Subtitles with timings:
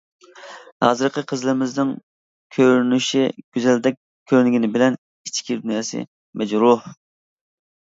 [0.85, 1.91] ھازىرقى قىزلىرىمىزنىڭ
[2.57, 3.23] كۆرۈنۈشى
[3.59, 4.01] گۈزەلدەك
[4.33, 6.05] كۆرۈنگىنى بىلەن ئىچكى دۇنياسى
[6.45, 6.91] مەجرۇھ!